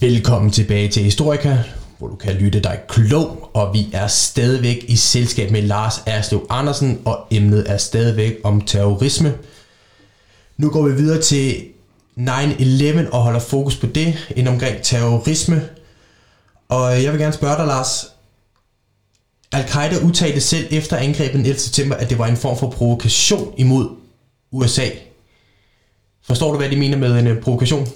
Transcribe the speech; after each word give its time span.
Velkommen 0.00 0.50
tilbage 0.50 0.88
til 0.88 1.02
Historika, 1.02 1.56
hvor 1.98 2.08
du 2.08 2.16
kan 2.16 2.34
lytte 2.34 2.60
dig 2.60 2.80
klog, 2.88 3.50
og 3.54 3.74
vi 3.74 3.86
er 3.92 4.06
stadigvæk 4.06 4.84
i 4.88 4.96
selskab 4.96 5.50
med 5.50 5.62
Lars 5.62 6.02
Erslev 6.06 6.46
Andersen, 6.50 7.00
og 7.04 7.26
emnet 7.30 7.70
er 7.70 7.76
stadigvæk 7.76 8.36
om 8.44 8.60
terrorisme. 8.60 9.34
Nu 10.56 10.70
går 10.70 10.88
vi 10.88 10.94
videre 10.94 11.20
til 11.20 11.64
9-11 12.18 13.12
og 13.12 13.22
holder 13.22 13.40
fokus 13.40 13.76
på 13.76 13.86
det, 13.86 14.28
ind 14.36 14.48
omkring 14.48 14.82
terrorisme. 14.82 15.68
Og 16.68 17.02
jeg 17.02 17.12
vil 17.12 17.20
gerne 17.20 17.32
spørge 17.34 17.56
dig, 17.56 17.66
Lars. 17.66 18.06
Al-Qaida 19.52 19.98
udtalte 20.04 20.40
selv 20.40 20.66
efter 20.70 20.96
angrebet 20.96 21.34
den 21.34 21.46
11. 21.46 21.58
september, 21.58 21.96
at 21.96 22.10
det 22.10 22.18
var 22.18 22.26
en 22.26 22.36
form 22.36 22.58
for 22.58 22.70
provokation 22.70 23.54
imod 23.56 23.88
USA. 24.52 24.86
Forstår 26.22 26.52
du, 26.52 26.58
hvad 26.58 26.70
de 26.70 26.76
mener 26.76 26.96
med 26.96 27.18
en 27.18 27.26
øh, 27.26 27.42
provokation? 27.42 27.88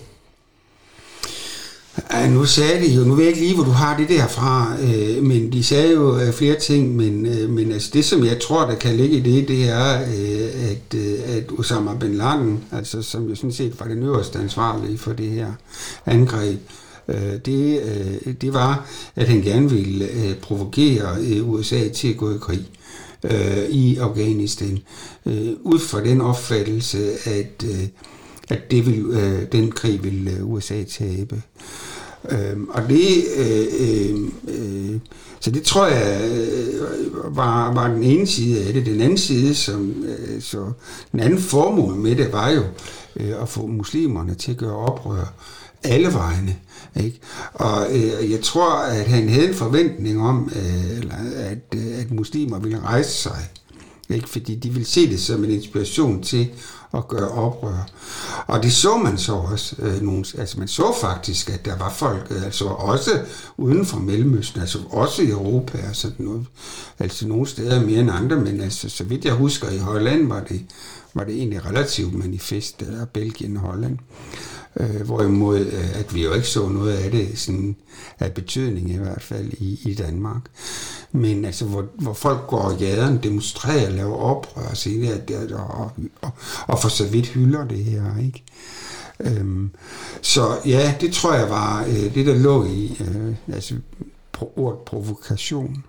Ja, 2.12 2.28
nu 2.28 2.44
sagde 2.44 2.86
de 2.86 2.94
jo, 2.94 3.04
nu 3.04 3.14
ved 3.14 3.24
jeg 3.24 3.28
ikke 3.28 3.40
lige, 3.40 3.54
hvor 3.54 3.64
du 3.64 3.70
har 3.70 3.96
det 3.96 4.08
der 4.08 4.26
fra, 4.26 4.76
øh, 4.82 5.22
men 5.22 5.52
de 5.52 5.64
sagde 5.64 5.92
jo 5.92 6.18
øh, 6.18 6.32
flere 6.32 6.58
ting, 6.60 6.96
men, 6.96 7.26
øh, 7.26 7.50
men 7.50 7.72
altså 7.72 7.90
det, 7.92 8.04
som 8.04 8.24
jeg 8.24 8.40
tror, 8.40 8.66
der 8.66 8.74
kan 8.74 8.96
ligge 8.96 9.16
i 9.16 9.20
det, 9.20 9.48
det 9.48 9.68
er, 9.68 10.02
øh, 10.02 10.70
at, 10.70 10.98
øh, 10.98 11.36
at 11.36 11.44
Osama 11.58 11.94
Bin 11.94 12.14
Laden, 12.14 12.64
altså 12.72 13.02
som 13.02 13.28
jo 13.28 13.34
sådan 13.34 13.52
set 13.52 13.80
var 13.80 13.86
det 13.86 13.98
øverste 13.98 14.38
ansvarlige 14.38 14.98
for 14.98 15.12
det 15.12 15.30
her 15.30 15.52
angreb, 16.06 16.60
øh, 17.08 17.36
det, 17.46 17.80
øh, 17.82 18.34
det 18.40 18.54
var, 18.54 18.86
at 19.16 19.28
han 19.28 19.42
gerne 19.42 19.70
ville 19.70 20.04
øh, 20.04 20.34
provokere 20.34 21.16
øh, 21.20 21.50
USA 21.50 21.88
til 21.88 22.08
at 22.08 22.16
gå 22.16 22.34
i 22.34 22.38
krig 22.40 22.66
øh, 23.24 23.68
i 23.68 23.96
Afghanistan, 23.96 24.78
øh, 25.26 25.52
ud 25.62 25.78
fra 25.78 26.04
den 26.04 26.20
opfattelse, 26.20 27.12
at 27.24 27.64
øh, 27.64 27.88
at 28.52 28.70
det 28.70 28.86
vil, 28.86 29.04
øh, 29.10 29.52
den 29.52 29.70
krig 29.70 30.04
vil 30.04 30.28
øh, 30.28 30.50
USA 30.52 30.82
tabe. 30.84 31.42
Øh, 32.30 32.56
og 32.68 32.82
det, 32.88 33.24
øh, 33.36 33.66
øh, 33.80 34.20
øh, 34.48 34.98
så 35.40 35.50
det 35.50 35.62
tror 35.62 35.86
jeg 35.86 36.30
øh, 36.30 37.36
var, 37.36 37.72
var 37.74 37.88
den 37.88 38.02
ene 38.02 38.26
side 38.26 38.64
af 38.64 38.72
det. 38.72 38.86
Den 38.86 39.00
anden 39.00 39.18
side, 39.18 39.54
som, 39.54 40.04
øh, 40.04 40.42
så 40.42 40.72
den 41.12 41.20
anden 41.20 41.38
formål 41.38 41.94
med 41.94 42.16
det, 42.16 42.32
var 42.32 42.50
jo 42.50 42.62
øh, 43.16 43.42
at 43.42 43.48
få 43.48 43.66
muslimerne 43.66 44.34
til 44.34 44.50
at 44.50 44.56
gøre 44.56 44.76
oprør 44.76 45.34
alle 45.84 46.14
vegne. 46.14 46.56
Ikke? 46.96 47.20
Og 47.54 47.86
øh, 47.92 48.30
jeg 48.30 48.40
tror, 48.42 48.72
at 48.72 49.06
han 49.06 49.28
havde 49.28 49.48
en 49.48 49.54
forventning 49.54 50.22
om, 50.22 50.50
øh, 50.56 50.98
eller, 50.98 51.14
at, 51.36 51.58
øh, 51.74 51.98
at 52.00 52.10
muslimer 52.10 52.58
ville 52.58 52.80
rejse 52.80 53.10
sig. 53.10 53.48
Ikke? 54.14 54.28
Fordi 54.28 54.54
de 54.54 54.70
ville 54.70 54.86
se 54.86 55.10
det 55.10 55.20
som 55.20 55.44
en 55.44 55.50
inspiration 55.50 56.22
til 56.22 56.50
at 56.94 57.08
gøre 57.08 57.28
oprør. 57.28 57.88
Og 58.46 58.62
det 58.62 58.72
så 58.72 58.96
man 58.96 59.18
så 59.18 59.32
også. 59.32 59.76
Øh, 59.78 60.02
nogle, 60.02 60.24
altså 60.38 60.58
man 60.58 60.68
så 60.68 60.94
faktisk, 61.00 61.50
at 61.50 61.64
der 61.64 61.76
var 61.76 61.90
folk, 61.90 62.26
øh, 62.30 62.44
altså 62.44 62.64
også 62.64 63.10
uden 63.56 63.86
for 63.86 63.98
Mellemøsten, 63.98 64.60
altså 64.60 64.78
også 64.90 65.22
i 65.22 65.30
Europa, 65.30 65.78
altså, 65.78 66.10
noget, 66.18 66.46
altså 66.98 67.28
nogle 67.28 67.46
steder 67.46 67.86
mere 67.86 68.00
end 68.00 68.10
andre, 68.10 68.36
men 68.36 68.60
altså, 68.60 68.88
så 68.88 69.04
vidt 69.04 69.24
jeg 69.24 69.34
husker, 69.34 69.70
i 69.70 69.78
Holland 69.78 70.28
var 70.28 70.40
det, 70.40 70.60
var 71.14 71.24
det 71.24 71.34
egentlig 71.34 71.66
relativt 71.66 72.14
manifest, 72.14 72.80
der 72.80 73.04
Belgien 73.04 73.56
og 73.56 73.62
Holland. 73.62 73.92
Øh, 73.92 74.51
Øh, 74.80 75.00
hvorimod, 75.00 75.60
øh, 75.60 75.98
at 75.98 76.14
vi 76.14 76.24
jo 76.24 76.32
ikke 76.32 76.46
så 76.46 76.68
noget 76.68 76.92
af 76.92 77.10
det 77.10 77.38
sådan, 77.38 77.76
af 78.20 78.32
betydning 78.32 78.90
i 78.90 78.96
hvert 78.96 79.22
fald 79.22 79.52
i, 79.52 79.80
i 79.84 79.94
Danmark. 79.94 80.42
Men 81.12 81.44
altså, 81.44 81.64
hvor, 81.64 81.86
hvor 81.94 82.12
folk 82.12 82.46
går 82.46 82.70
i 82.70 82.84
gaden, 82.84 83.22
demonstrerer, 83.22 83.90
laver 83.90 84.16
oprør 84.16 84.62
og 84.70 84.76
siger, 84.76 85.14
at 85.14 85.28
det, 85.28 85.52
og, 85.52 85.90
og, 86.20 86.30
og 86.66 86.78
for 86.78 86.88
så 86.88 87.06
vidt 87.06 87.26
hylder 87.26 87.64
det 87.64 87.84
her, 87.84 88.18
ikke? 88.18 88.44
Øhm, 89.20 89.70
så 90.22 90.58
ja, 90.66 90.94
det 91.00 91.12
tror 91.12 91.34
jeg 91.34 91.50
var 91.50 91.84
øh, 91.84 92.14
det, 92.14 92.26
der 92.26 92.34
lå 92.34 92.64
i 92.64 92.96
øh, 93.00 93.54
altså, 93.54 93.74
pro, 94.32 94.52
ordet 94.56 94.80
provokation. 94.80 95.84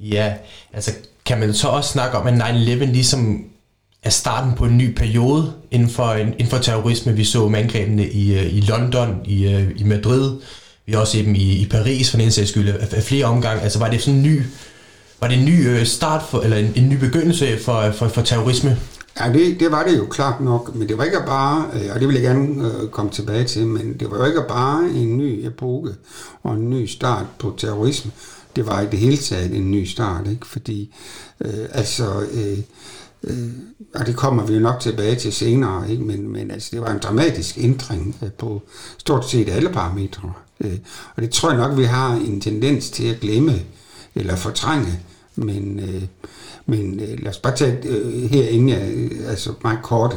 Ja, 0.00 0.34
altså 0.72 0.92
kan 1.24 1.40
man 1.40 1.54
så 1.54 1.68
også 1.68 1.90
snakke 1.90 2.18
om, 2.18 2.26
at 2.26 2.34
9-11 2.34 2.54
ligesom 2.84 3.44
er 4.02 4.10
starten 4.10 4.52
på 4.54 4.64
en 4.64 4.78
ny 4.78 4.94
periode 4.94 5.52
inden 5.70 5.90
for, 5.90 6.12
inden 6.12 6.46
for 6.46 6.58
terrorisme. 6.58 7.12
Vi 7.12 7.24
så 7.24 7.46
angrebene 7.46 8.08
i, 8.08 8.38
øh, 8.38 8.54
i 8.54 8.60
London, 8.60 9.20
i, 9.24 9.54
øh, 9.54 9.70
i 9.76 9.84
Madrid, 9.84 10.32
vi 10.86 10.92
har 10.92 11.00
også 11.00 11.12
set 11.12 11.24
dem 11.24 11.34
i, 11.34 11.52
i 11.52 11.66
Paris 11.70 12.10
for 12.10 12.18
den 12.18 12.30
sags 12.30 12.50
skyld 12.50 12.68
af, 12.68 13.02
flere 13.02 13.24
omgange. 13.24 13.62
Altså 13.62 13.78
var 13.78 13.90
det 13.90 14.02
sådan 14.02 14.14
en 14.14 14.22
ny, 14.22 14.42
var 15.20 15.28
det 15.28 15.38
en 15.38 15.44
ny 15.44 15.68
øh, 15.68 15.86
start 15.86 16.22
for, 16.30 16.40
eller 16.40 16.56
en, 16.56 16.72
en 16.76 16.88
ny 16.88 16.94
begyndelse 16.94 17.58
for, 17.64 17.90
for, 17.90 18.08
for 18.08 18.22
terrorisme? 18.22 18.78
Ja, 19.20 19.32
det, 19.32 19.60
det 19.60 19.70
var 19.70 19.84
det 19.84 19.98
jo 19.98 20.06
klart 20.06 20.40
nok, 20.40 20.74
men 20.74 20.88
det 20.88 20.98
var 20.98 21.04
ikke 21.04 21.22
bare, 21.26 21.66
og 21.94 22.00
det 22.00 22.08
vil 22.08 22.14
jeg 22.14 22.22
gerne 22.22 22.68
øh, 22.68 22.88
komme 22.88 23.10
tilbage 23.10 23.44
til, 23.44 23.66
men 23.66 23.96
det 24.00 24.10
var 24.10 24.16
jo 24.16 24.24
ikke 24.24 24.44
bare 24.48 24.90
en 24.94 25.18
ny 25.18 25.46
epoke 25.46 25.94
og 26.42 26.54
en 26.54 26.70
ny 26.70 26.86
start 26.86 27.26
på 27.38 27.54
terrorisme. 27.58 28.12
Det 28.56 28.66
var 28.66 28.80
i 28.80 28.86
det 28.86 28.98
hele 28.98 29.16
taget 29.16 29.56
en 29.56 29.70
ny 29.70 29.84
start, 29.84 30.28
ikke? 30.30 30.46
fordi 30.46 30.94
øh, 31.40 31.68
altså 31.72 32.04
øh, 32.32 32.58
Øh, 33.24 33.48
og 33.94 34.06
det 34.06 34.16
kommer 34.16 34.46
vi 34.46 34.54
jo 34.54 34.60
nok 34.60 34.80
tilbage 34.80 35.16
til 35.16 35.32
senere, 35.32 35.90
ikke? 35.90 36.04
Men, 36.04 36.28
men 36.28 36.50
altså, 36.50 36.68
det 36.72 36.80
var 36.80 36.92
en 36.92 36.98
dramatisk 36.98 37.58
ændring 37.58 38.16
øh, 38.22 38.32
på 38.32 38.62
stort 38.98 39.30
set 39.30 39.48
alle 39.48 39.68
parametre. 39.68 40.32
Øh, 40.60 40.78
og 41.16 41.22
det 41.22 41.30
tror 41.30 41.50
jeg 41.50 41.58
nok, 41.58 41.78
vi 41.78 41.84
har 41.84 42.14
en 42.14 42.40
tendens 42.40 42.90
til 42.90 43.06
at 43.06 43.20
glemme 43.20 43.60
eller 44.14 44.36
fortrænge. 44.36 45.00
Men, 45.36 45.80
øh, 45.80 46.02
men 46.66 47.00
øh, 47.00 47.22
lad 47.22 47.30
os 47.30 47.38
bare 47.38 47.56
tage 47.56 47.78
øh, 47.88 48.30
her 48.30 48.48
inden 48.48 48.68
jeg, 48.68 48.90
øh, 48.94 49.10
altså 49.28 49.52
meget 49.62 49.82
kort, 49.82 50.16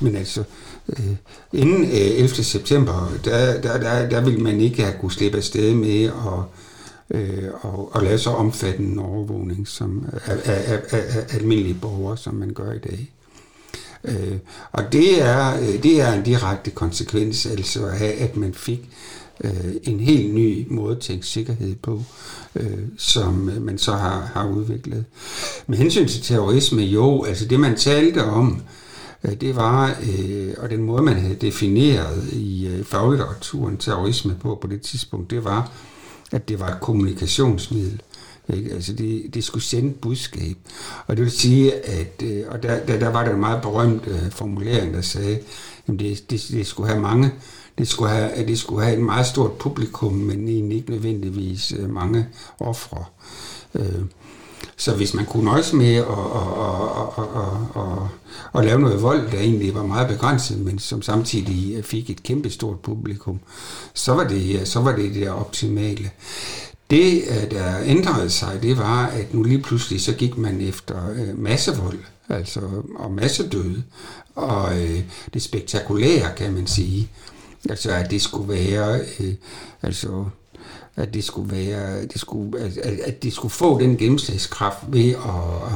men 0.00 0.16
altså 0.16 0.42
øh, 0.88 1.16
inden 1.52 1.84
øh, 1.84 1.90
11. 1.90 2.28
september, 2.28 3.12
der, 3.24 3.60
der, 3.60 3.78
der, 3.78 4.08
der 4.08 4.20
ville 4.20 4.40
man 4.40 4.60
ikke 4.60 4.82
have 4.82 4.94
kunne 5.00 5.12
slippe 5.12 5.38
afsted 5.38 5.74
med 5.74 6.04
at 6.04 6.42
øh, 7.10 7.48
og, 7.60 7.94
og 7.94 8.02
lave 8.02 8.18
så 8.18 8.30
omfattende 8.30 8.92
en 8.92 8.98
overvågning 8.98 9.68
som, 9.68 10.06
af, 10.26 10.36
af, 10.44 10.82
af, 10.90 11.02
af 11.18 11.34
almindelige 11.34 11.78
borgere, 11.82 12.16
som 12.16 12.34
man 12.34 12.52
gør 12.52 12.72
i 12.72 12.78
dag. 12.78 13.12
Øh, 14.04 14.38
og 14.72 14.92
det 14.92 15.22
er, 15.22 15.60
øh, 15.60 15.82
det 15.82 16.00
er 16.00 16.12
en 16.12 16.22
direkte 16.22 16.70
konsekvens 16.70 17.46
altså 17.46 17.86
af, 17.86 18.16
at 18.20 18.36
man 18.36 18.54
fik 18.54 18.88
øh, 19.44 19.74
en 19.82 20.00
helt 20.00 20.34
ny 20.34 20.66
måde 20.70 20.96
at 20.96 21.02
tænke 21.02 21.26
sikkerhed 21.26 21.74
på, 21.74 22.02
øh, 22.56 22.78
som 22.98 23.48
øh, 23.48 23.62
man 23.62 23.78
så 23.78 23.92
har, 23.92 24.30
har 24.34 24.48
udviklet. 24.48 25.04
Med 25.66 25.78
hensyn 25.78 26.08
til 26.08 26.22
terrorisme, 26.22 26.82
jo, 26.82 27.24
altså 27.24 27.44
det 27.44 27.60
man 27.60 27.76
talte 27.76 28.24
om, 28.24 28.62
øh, 29.24 29.40
det 29.40 29.56
var, 29.56 29.96
øh, 30.18 30.54
og 30.58 30.70
den 30.70 30.82
måde 30.82 31.02
man 31.02 31.16
havde 31.16 31.34
defineret 31.34 32.32
i 32.32 32.66
øh, 32.66 32.84
faglitteraturen 32.84 33.76
terrorisme 33.76 34.36
på 34.40 34.58
på 34.60 34.66
det 34.66 34.80
tidspunkt, 34.82 35.30
det 35.30 35.44
var, 35.44 35.72
at 36.32 36.48
det 36.48 36.60
var 36.60 36.68
et 36.68 36.80
kommunikationsmiddel. 36.80 38.02
Ikke? 38.54 38.72
Altså 38.72 38.92
det, 38.92 39.34
det 39.34 39.44
skulle 39.44 39.64
sende 39.64 39.90
et 39.90 39.96
budskab. 40.00 40.56
Og 41.06 41.16
det 41.16 41.24
vil 41.24 41.32
sige, 41.32 41.74
at 41.74 42.22
øh, 42.24 42.44
og 42.48 42.62
der, 42.62 42.86
der, 42.86 42.98
der 42.98 43.08
var 43.08 43.24
der 43.24 43.34
en 43.34 43.40
meget 43.40 43.62
berømt 43.62 44.06
øh, 44.06 44.30
formulering, 44.30 44.94
der 44.94 45.00
sagde, 45.00 45.38
at 45.86 45.94
det, 45.98 46.30
det, 46.30 46.46
det 46.50 46.66
skulle 46.66 46.88
have 46.88 47.02
mange, 47.02 47.30
det 47.78 47.88
skulle 47.88 48.10
have, 48.10 48.30
at 48.30 48.48
det 48.48 48.58
skulle 48.58 48.84
have 48.84 48.96
et 48.96 49.02
meget 49.02 49.26
stort 49.26 49.52
publikum, 49.52 50.12
men 50.12 50.48
egentlig 50.48 50.78
ikke 50.78 50.90
nødvendigvis 50.90 51.72
øh, 51.72 51.90
mange 51.90 52.26
ofre. 52.58 53.04
Så 54.76 54.94
hvis 54.94 55.14
man 55.14 55.26
kunne 55.26 55.44
nøjes 55.44 55.72
med 55.72 55.94
at, 55.94 56.04
at, 56.04 56.48
at, 57.18 57.24
at, 57.36 57.82
at, 57.82 58.08
at 58.54 58.64
lave 58.64 58.80
noget 58.80 59.02
vold, 59.02 59.30
der 59.30 59.38
egentlig 59.38 59.74
var 59.74 59.86
meget 59.86 60.08
begrænset, 60.08 60.60
men 60.60 60.78
som 60.78 61.02
samtidig 61.02 61.84
fik 61.84 62.10
et 62.10 62.22
kæmpestort 62.22 62.80
publikum, 62.80 63.40
så 63.94 64.14
var 64.14 64.24
det, 64.28 64.68
så 64.68 64.80
var 64.80 64.96
det 64.96 65.14
det 65.14 65.30
optimale. 65.30 66.10
Det, 66.90 67.22
øh, 67.28 67.50
der 67.50 67.80
ændrede 67.84 68.30
sig, 68.30 68.58
det 68.62 68.78
var, 68.78 69.06
at 69.06 69.34
nu 69.34 69.42
lige 69.42 69.62
pludselig 69.62 70.00
så 70.00 70.12
gik 70.12 70.36
man 70.36 70.60
efter 70.60 71.10
øh, 71.10 71.38
massevold, 71.38 71.98
altså 72.28 72.60
og 72.96 73.12
massedøde, 73.12 73.82
og 74.34 74.82
øh, 74.82 75.00
det 75.34 75.42
spektakulære, 75.42 76.34
kan 76.36 76.52
man 76.52 76.66
sige. 76.66 77.10
Altså, 77.68 77.90
at 77.90 78.10
det 78.10 78.22
skulle 78.22 78.48
være, 78.48 79.00
øh, 79.20 79.34
altså 79.82 80.24
at 80.96 81.14
det 81.14 81.24
skulle 81.24 81.56
være, 81.56 82.02
det 82.02 82.20
skulle, 82.20 82.60
at, 82.60 82.78
at 82.78 83.22
det 83.22 83.32
skulle 83.32 83.52
få 83.52 83.80
den 83.80 83.96
gennemslagskraft 83.96 84.78
ved 84.88 85.10
at, 85.10 85.72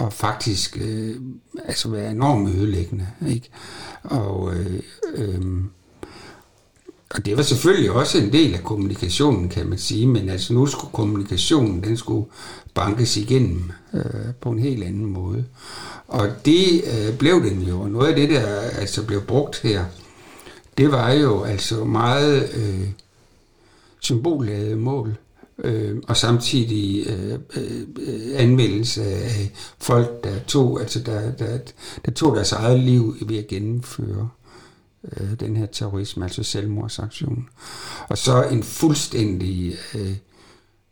at, 0.00 0.06
at 0.06 0.12
faktisk 0.12 0.78
øh, 0.80 1.16
altså 1.64 1.88
være 1.88 2.10
enormt 2.10 2.48
ødelæggende. 2.48 3.06
Ikke? 3.28 3.50
Og, 4.02 4.54
øh, 4.54 4.82
øh, 5.14 5.40
og 7.14 7.26
det 7.26 7.36
var 7.36 7.42
selvfølgelig 7.42 7.90
også 7.90 8.18
en 8.18 8.32
del 8.32 8.54
af 8.54 8.64
kommunikationen, 8.64 9.48
kan 9.48 9.66
man 9.66 9.78
sige, 9.78 10.06
men 10.06 10.28
altså 10.28 10.52
nu 10.54 10.66
skulle 10.66 10.92
kommunikationen, 10.92 11.84
den 11.84 11.96
skulle 11.96 12.26
bankes 12.74 13.16
igennem 13.16 13.70
øh, 13.94 14.34
på 14.40 14.50
en 14.50 14.58
helt 14.58 14.84
anden 14.84 15.06
måde. 15.06 15.44
Og 16.08 16.28
det 16.44 16.82
øh, 16.84 17.18
blev 17.18 17.42
den 17.42 17.62
jo, 17.62 17.80
og 17.80 17.90
noget 17.90 18.08
af 18.08 18.16
det, 18.16 18.30
der 18.30 18.46
altså 18.60 19.06
blev 19.06 19.22
brugt 19.22 19.60
her, 19.60 19.84
det 20.78 20.92
var 20.92 21.10
jo 21.12 21.42
altså 21.42 21.84
meget... 21.84 22.50
Øh, 22.54 22.88
symbolladede 24.00 24.76
mål, 24.76 25.18
øh, 25.64 25.96
og 26.08 26.16
samtidig 26.16 27.06
øh, 27.06 27.38
øh, 27.56 27.86
anvendelse 28.34 29.04
af 29.04 29.52
folk, 29.78 30.24
der 30.24 30.38
tog, 30.46 30.80
altså 30.80 31.00
der, 31.00 31.32
der, 31.32 31.58
der 32.04 32.12
tog 32.12 32.36
deres 32.36 32.52
eget 32.52 32.80
liv 32.80 33.16
ved 33.26 33.38
at 33.38 33.46
gennemføre 33.46 34.28
øh, 35.16 35.40
den 35.40 35.56
her 35.56 35.66
terrorisme, 35.66 36.24
altså 36.24 36.42
selvmordsaktion. 36.42 37.48
Og 38.08 38.18
så 38.18 38.42
en 38.42 38.62
fuldstændig, 38.62 39.74
øh, 39.94 40.16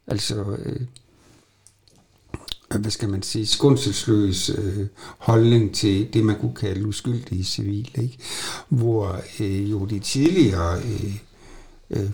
altså, 0.06 0.56
øh, 0.64 0.80
hvad 2.80 2.90
skal 2.90 3.08
man 3.08 3.22
sige, 3.22 3.46
skundselsløs 3.46 4.50
øh, 4.50 4.86
holdning 5.18 5.74
til 5.74 6.12
det, 6.12 6.24
man 6.24 6.38
kunne 6.40 6.54
kalde 6.54 6.86
uskyldige 6.86 7.44
civile, 7.44 8.02
ikke? 8.02 8.18
hvor 8.68 9.20
øh, 9.40 9.70
jo 9.70 9.84
de 9.84 9.98
tidligere, 9.98 10.78
øh, 10.78 11.18
øh, 11.90 12.10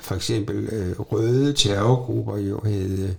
for 0.00 0.14
eksempel 0.14 0.56
øh, 0.56 1.00
røde 1.00 1.52
terrorgrupper 1.52 2.36
jo 2.36 2.60
havde, 2.64 3.02
øh, 3.02 3.14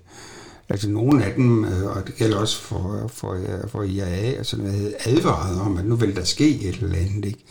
altså 0.69 0.89
nogle 0.89 1.25
af 1.25 1.33
dem, 1.36 1.65
øh, 1.65 1.97
og 1.97 2.07
det 2.07 2.15
gælder 2.15 2.38
også 2.38 2.57
for, 2.57 3.07
for, 3.07 3.33
øh, 3.33 3.69
for 3.69 3.83
IAA, 3.83 4.31
noget, 4.57 4.71
havde 4.71 4.95
advaret 5.06 5.62
om, 5.62 5.77
at 5.77 5.86
nu 5.86 5.95
vil 5.95 6.15
der 6.15 6.24
ske 6.24 6.62
et 6.62 6.75
eller 6.75 6.97
andet, 6.97 7.25
ikke? 7.25 7.44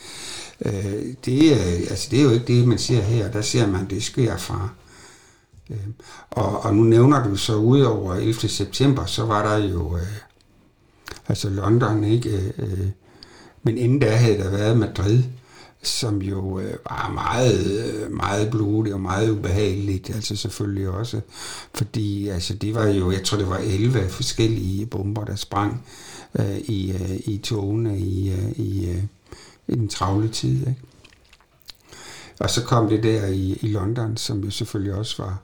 Øh, 0.65 1.15
det, 1.25 1.53
øh, 1.53 1.91
altså, 1.91 2.09
det 2.11 2.19
er 2.19 2.23
jo 2.23 2.31
ikke 2.31 2.47
det, 2.47 2.69
man 2.69 2.79
ser 2.79 3.01
her. 3.01 3.31
Der 3.31 3.43
ser 3.43 3.67
man, 3.67 3.91
det 3.91 4.03
sker 4.03 4.37
fra. 4.37 4.69
Øh, 5.71 5.77
og, 6.31 6.65
og 6.65 6.75
nu 6.75 6.83
nævner 6.83 7.29
du 7.29 7.37
så 7.37 7.57
ud 7.57 7.81
over 7.81 8.15
11. 8.15 8.49
september, 8.49 9.07
så 9.07 9.25
var 9.25 9.49
der 9.49 9.65
jo 9.65 9.97
øh, 9.97 10.03
altså 11.29 11.49
London, 11.49 12.05
ikke? 12.05 12.31
Øh, 12.31 12.53
øh 12.59 12.89
men 13.67 13.79
inden 13.79 13.99
da 13.99 14.11
havde 14.11 14.39
der 14.39 14.51
været 14.51 14.79
Madrid, 14.79 15.23
som 15.89 16.23
jo 16.23 16.59
øh, 16.59 16.75
var 16.91 17.11
meget, 17.15 17.67
øh, 17.67 18.13
meget 18.13 18.51
blodigt 18.51 18.95
og 18.95 19.01
meget 19.01 19.31
ubehageligt, 19.31 20.11
altså 20.11 20.37
selvfølgelig 20.37 20.89
også, 20.89 21.21
fordi 21.75 22.29
altså 22.29 22.55
det 22.55 22.75
var 22.75 22.87
jo, 22.87 23.11
jeg 23.11 23.25
tror 23.25 23.39
det 23.39 23.49
var 23.49 23.59
11 23.59 24.09
forskellige 24.09 24.87
bomber, 24.87 25.25
der 25.25 25.37
sprang 25.37 25.85
øh, 26.39 26.59
i, 26.59 26.93
øh, 26.93 27.17
i 27.25 27.39
togene 27.39 27.99
i, 27.99 28.33
øh, 28.33 28.51
i, 28.51 28.91
øh, 28.91 29.03
i 29.69 29.75
den 29.75 29.89
travle 29.89 30.29
tid. 30.29 30.59
Ikke? 30.59 30.81
Og 32.41 32.51
så 32.51 32.65
kom 32.65 32.89
det 32.89 33.03
der 33.03 33.27
i, 33.27 33.59
i 33.63 33.69
London, 33.69 34.17
som 34.17 34.45
jo 34.45 34.51
selvfølgelig 34.51 34.95
også 34.95 35.23
var 35.23 35.43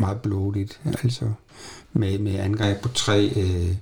meget 0.00 0.20
blodigt, 0.20 0.80
altså 0.84 1.32
med, 1.92 2.18
med 2.18 2.34
angreb 2.34 2.80
på 2.80 2.88
tre, 2.88 3.32
øh, 3.36 3.76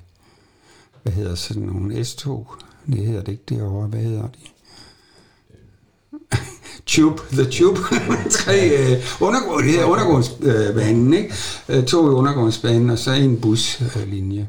hvad 1.03 1.13
hedder 1.13 1.35
sådan 1.35 1.63
nogle 1.63 2.05
S-tog, 2.05 2.57
det 2.87 3.07
hedder 3.07 3.23
det 3.23 3.33
ikke 3.33 3.45
derovre, 3.49 3.89
hvad 3.89 4.01
hedder 4.01 4.23
de? 4.23 4.54
Tube, 6.95 7.23
The 7.33 7.45
Tube, 7.51 7.81
tre 8.31 8.69
øh, 8.69 9.03
undergrund, 9.21 9.65
det 9.65 9.83
undergrundsbanen, 9.83 11.15
ikke? 11.15 11.35
Øh, 11.69 11.85
to 11.85 12.11
i 12.11 12.15
undergrundsbanen, 12.15 12.91
og 12.91 12.99
så 12.99 13.13
en 13.13 13.41
buslinje. 13.41 14.49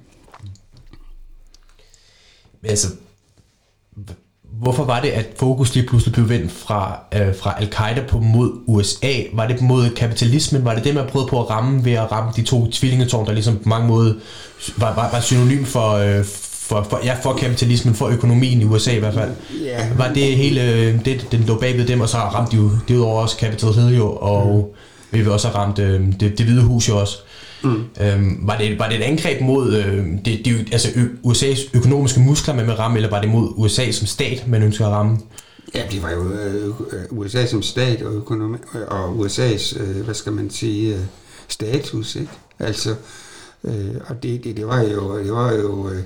Altså, 2.64 2.88
hvorfor 4.60 4.84
var 4.84 5.02
det, 5.02 5.10
at 5.10 5.26
fokus 5.40 5.76
lige 5.76 5.88
pludselig 5.88 6.14
blev 6.14 6.30
vendt 6.30 6.52
fra, 6.52 7.00
øh, 7.14 7.36
fra 7.36 7.56
al-Qaida 7.62 8.08
på 8.08 8.20
mod 8.20 8.52
USA? 8.68 9.14
Var 9.34 9.48
det 9.48 9.62
mod 9.62 9.90
kapitalismen? 9.90 10.66
Var 10.66 10.76
det 10.76 10.84
det, 10.84 10.96
man 10.96 11.08
prøvede 11.08 11.30
på 11.30 11.42
at 11.42 11.50
ramme 11.50 11.86
ved 11.86 11.94
at 11.94 12.12
ramme 12.12 12.32
de 12.36 12.44
to 12.44 12.72
tvillingetårn, 12.72 13.26
der 13.26 13.34
ligesom 13.34 13.58
på 13.58 13.70
mange 13.70 13.88
måder 13.88 14.14
var, 14.78 14.96
var, 14.96 15.12
var 15.12 15.20
synonym 15.20 15.64
for, 15.64 15.92
øh, 15.92 16.26
for, 16.66 16.88
for, 16.90 17.00
ja, 17.04 17.16
for 17.24 17.34
kapitalismen, 17.34 17.96
for 17.96 18.08
økonomien 18.08 18.62
i 18.62 18.66
USA 18.66 18.92
i 18.92 19.00
hvert 19.00 19.14
fald? 19.14 19.32
Yeah. 19.66 19.98
Var 19.98 20.14
det 20.14 20.38
hele, 20.38 20.62
det, 21.06 21.28
den 21.32 21.44
lå 21.44 21.60
bagved 21.60 21.86
dem, 21.86 22.02
og 22.02 22.10
så 22.10 22.18
ramte 22.18 22.52
de 22.52 22.62
jo 22.62 22.72
derudover 22.88 23.22
også 23.22 23.38
Capitol 23.40 23.74
Hill 23.74 23.98
jo, 23.98 24.12
og 24.12 24.74
mm. 25.12 25.20
vi 25.20 25.28
også 25.28 25.48
have 25.48 25.58
ramt 25.58 25.80
øh, 25.80 26.02
det, 26.20 26.38
det 26.38 26.46
hvide 26.46 26.62
hus 26.62 26.90
jo 26.90 27.00
også. 27.00 27.18
Mm. 27.64 27.84
Øhm, 28.02 28.40
var, 28.42 28.58
det, 28.58 28.80
var 28.80 28.90
det 28.90 28.98
et 28.98 29.04
angreb 29.04 29.42
mod 29.42 29.74
øh, 29.74 30.06
det, 30.26 30.46
det, 30.46 30.68
altså 30.72 30.90
ø, 30.96 31.32
USA's 31.32 31.70
økonomiske 31.74 32.20
muskler, 32.20 32.56
man 32.56 32.68
vil 32.68 32.76
ramme, 32.76 32.98
eller 32.98 33.10
var 33.10 33.22
det 33.22 33.30
mod 33.30 33.54
USA 33.56 33.92
som 33.92 34.08
stat, 34.08 34.48
man 34.48 34.64
ønsker 34.64 34.86
at 34.86 34.92
ramme? 34.92 35.18
Ja, 35.76 35.84
det 35.92 36.04
var 36.04 36.12
jo 36.12 36.32
øh, 36.32 36.74
USA 37.10 37.46
som 37.46 37.62
stat 37.62 38.02
og, 38.02 38.14
økonomi, 38.14 38.58
og 38.88 39.16
USA's, 39.16 39.82
øh, 39.82 40.06
hvad 40.06 40.14
skal 40.14 40.32
man 40.32 40.50
sige, 40.50 40.96
øh, 40.96 41.02
status, 41.48 42.16
ikke? 42.16 42.32
Altså, 42.60 42.96
øh, 43.64 43.96
og 44.08 44.24
det, 44.24 44.44
det, 44.44 44.58
det 44.58 44.68
var 44.68 44.82
jo, 44.82 45.20
det 45.20 45.32
var 45.32 45.54
jo 45.54 45.90
øh, 45.90 46.02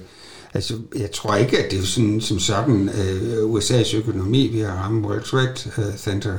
altså, 0.53 0.73
jeg 0.95 1.11
tror 1.11 1.35
ikke, 1.35 1.63
at 1.63 1.71
det 1.71 1.79
er 1.79 1.83
sådan, 1.83 2.21
som 2.21 2.39
sådan 2.39 2.89
øh, 2.89 3.53
USA's 3.53 3.95
økonomi, 3.95 4.47
vi 4.47 4.59
har 4.59 4.73
ramt 4.73 5.05
World 5.05 5.23
Trade 5.23 5.55
øh, 5.77 5.97
Center, 5.97 6.37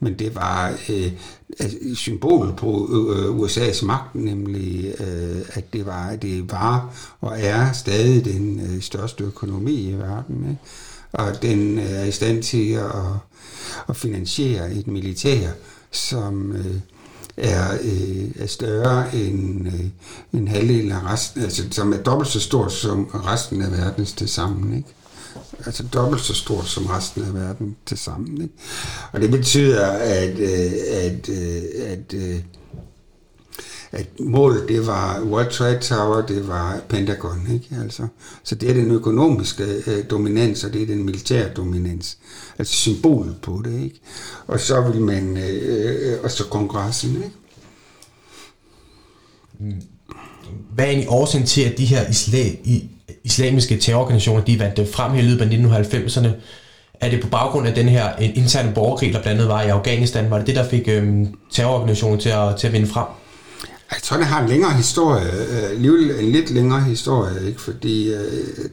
men 0.00 0.18
det 0.18 0.34
var 0.34 0.78
øh, 0.88 1.12
altså, 1.60 1.76
symbol 1.94 2.54
på 2.56 2.88
øh, 2.92 3.38
USA's 3.38 3.84
magt, 3.84 4.14
nemlig 4.14 4.94
øh, 5.00 5.40
at 5.52 5.72
det 5.72 5.86
var, 5.86 6.16
det 6.16 6.52
var 6.52 6.94
og 7.20 7.40
er 7.40 7.72
stadig 7.72 8.24
den 8.24 8.60
øh, 8.60 8.82
største 8.82 9.24
økonomi 9.24 9.90
i 9.90 9.92
verden. 9.92 10.36
Ikke? 10.50 10.60
Og 11.12 11.42
den 11.42 11.78
øh, 11.78 11.90
er 11.90 12.04
i 12.04 12.12
stand 12.12 12.42
til 12.42 12.72
at, 12.72 12.92
at 13.88 13.96
finansiere 13.96 14.72
et 14.72 14.86
militær, 14.86 15.50
som 15.90 16.52
øh, 16.52 16.76
er, 17.38 17.72
øh, 17.82 18.42
er 18.42 18.46
større 18.46 19.14
end, 19.16 19.66
øh, 19.66 19.84
end 20.32 20.48
halvdelen 20.48 20.92
af 20.92 21.12
resten, 21.12 21.42
altså 21.42 21.62
som 21.70 21.92
er 21.92 21.96
dobbelt 21.96 22.30
så 22.30 22.40
stor 22.40 22.68
som 22.68 23.04
resten 23.04 23.62
af 23.62 23.72
verdens 23.72 24.12
til 24.12 24.28
sammen. 24.28 24.76
Ikke? 24.76 24.88
altså 25.66 25.82
dobbelt 25.82 26.22
så 26.22 26.34
stor 26.34 26.62
som 26.62 26.86
resten 26.86 27.24
af 27.24 27.34
verden 27.34 27.76
til 27.86 27.98
sammen. 27.98 28.42
Ikke? 28.42 28.54
Og 29.12 29.20
det 29.20 29.30
betyder, 29.30 29.86
at, 29.90 30.38
øh, 30.38 30.72
at, 30.92 31.28
øh, 31.28 31.62
at, 31.86 32.14
øh, 32.14 32.40
at 33.92 34.06
målet 34.20 34.68
det 34.68 34.86
var 34.86 35.20
World 35.20 35.50
Trade 35.50 35.78
Tower, 35.78 36.26
det 36.26 36.48
var 36.48 36.80
Pentagon. 36.88 37.46
Ikke? 37.52 37.82
Altså, 37.82 38.06
så 38.44 38.54
det 38.54 38.70
er 38.70 38.74
den 38.74 38.90
økonomiske 38.90 39.64
øh, 39.86 40.04
dominans, 40.10 40.64
og 40.64 40.72
det 40.72 40.82
er 40.82 40.86
den 40.86 41.04
militære 41.04 41.48
dominans. 41.48 42.18
Altså 42.58 42.74
symbolet 42.74 43.36
på 43.42 43.62
det. 43.64 43.82
Ikke? 43.82 44.00
Og 44.46 44.60
så 44.60 44.80
vil 44.80 45.00
man, 45.00 45.36
øh, 45.36 46.18
og 46.24 46.30
så 46.30 46.44
kongressen. 46.44 47.16
Ikke? 47.16 47.30
Hvad 50.74 50.84
er 50.84 50.88
egentlig 50.88 51.10
årsagen 51.10 51.46
til, 51.46 51.62
at 51.62 51.78
de 51.78 51.84
her 51.84 52.04
isla- 52.04 52.56
i, 52.64 52.90
islamiske 53.24 53.78
terrororganisationer, 53.78 54.44
de 54.44 54.58
vandt 54.58 54.94
frem 54.94 55.14
i 55.14 55.20
løbet 55.20 55.40
af 55.40 55.82
1990'erne. 55.82 56.28
Er 57.00 57.10
det 57.10 57.22
på 57.22 57.28
baggrund 57.28 57.68
af 57.68 57.74
den 57.74 57.88
her 57.88 58.12
øh, 58.20 58.36
interne 58.36 58.72
borgerkrig, 58.74 59.12
der 59.12 59.22
blandt 59.22 59.40
andet 59.40 59.48
var 59.48 59.62
i 59.62 59.68
Afghanistan? 59.68 60.30
Var 60.30 60.38
det 60.38 60.46
det, 60.46 60.56
der 60.56 60.68
fik 60.68 60.88
øhm, 60.88 61.34
terrororganisationen 61.50 62.20
til 62.20 62.28
at, 62.28 62.56
til 62.56 62.66
at 62.66 62.72
vinde 62.72 62.86
frem? 62.86 63.06
Jeg 63.90 64.02
tror, 64.02 64.16
den 64.16 64.26
har 64.26 64.42
en 64.42 64.48
længere 64.48 64.72
historie, 64.72 65.26
øh, 65.26 65.70
alligevel 65.70 66.10
en 66.10 66.32
lidt 66.32 66.50
længere 66.50 66.80
historie, 66.80 67.48
ikke? 67.48 67.60
fordi 67.60 68.14
øh, 68.14 68.20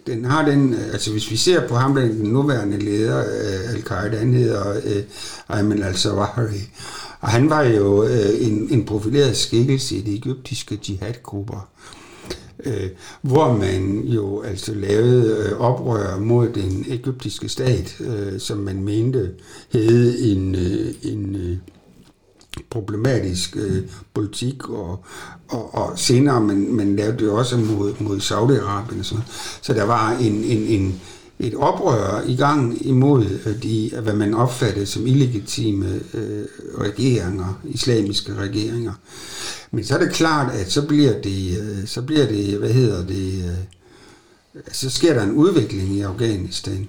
den 0.08 0.26
har 0.26 0.46
den, 0.46 0.74
øh, 0.74 0.94
altså 0.94 1.12
hvis 1.12 1.32
vi 1.32 1.38
ser 1.38 1.68
på 1.68 1.76
ham, 1.76 1.96
den 1.96 2.12
nuværende 2.12 2.80
leder 2.80 3.20
øh, 3.20 3.70
af 3.70 3.74
Al-Qaida, 3.74 4.18
han 4.18 4.34
hedder 4.34 4.72
øh, 4.86 5.04
Ayman 5.50 5.84
al-Zawahiri, 5.84 6.70
og 7.22 7.30
han 7.30 7.50
var 7.50 7.62
jo 7.62 8.04
øh, 8.04 8.48
en, 8.48 8.68
en 8.72 8.86
profileret 8.86 9.38
skikkelse 9.38 9.96
i 9.96 10.02
de 10.02 10.16
egyptiske 10.16 10.80
jihadgrupper 10.90 11.70
øh, 12.66 12.90
hvor 13.22 13.54
man 13.54 14.00
jo 14.00 14.42
altså 14.42 14.74
lavede 14.74 15.50
øh, 15.50 15.60
oprør 15.60 16.20
mod 16.20 16.50
den 16.50 16.86
egyptiske 16.88 17.50
stat, 17.50 17.98
øh, 18.00 18.40
som 18.40 18.58
man 18.58 18.84
mente 18.84 19.32
havde 19.72 20.32
en, 20.32 20.56
øh, 20.56 20.94
en 21.04 21.36
øh, 21.36 21.58
problematisk 22.70 23.58
øh, 23.58 23.84
politik, 24.14 24.70
og, 24.70 25.06
og, 25.48 25.76
og 25.76 26.00
senere 26.00 26.42
man, 26.42 26.72
man 26.72 26.96
lavede 26.96 27.18
det 27.18 27.30
også 27.30 27.58
mod, 27.58 27.94
mod 28.00 28.18
Saudi-Arabien. 28.18 29.04
Så, 29.04 29.16
så 29.62 29.74
der 29.74 29.84
var 29.84 30.12
en, 30.12 30.34
en, 30.34 30.58
en, 30.58 31.02
et 31.40 31.56
oprør 31.56 32.24
i 32.28 32.36
gang 32.36 32.88
imod 32.88 33.26
øh, 33.46 33.64
de, 33.64 33.92
hvad 34.04 34.14
man 34.14 34.34
opfattede 34.34 34.86
som 34.86 35.08
illegitime 35.08 36.00
øh, 36.14 36.46
regeringer, 36.80 37.62
islamiske 37.64 38.36
regeringer. 38.36 38.94
Men 39.72 39.86
så 39.86 39.96
er 39.96 40.00
det 40.00 40.14
klart, 40.14 40.56
at 40.56 40.72
så 40.72 40.88
bliver 40.88 41.22
det, 41.22 41.58
øh, 41.60 41.88
så 41.88 42.02
bliver 42.02 42.26
det 42.26 42.58
hvad 42.58 42.70
hedder 42.70 43.06
det, 43.06 43.34
øh, 43.34 44.64
så 44.72 44.90
sker 44.90 45.14
der 45.14 45.24
en 45.24 45.32
udvikling 45.32 45.96
i 45.96 46.02
Afghanistan. 46.02 46.88